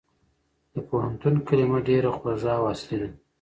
[0.73, 3.09] د پوهنتون کلمه ډېره خوږه او اصلي ده.